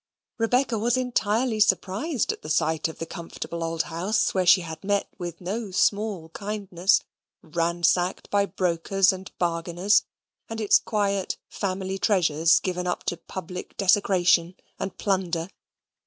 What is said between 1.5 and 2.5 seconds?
surprised at the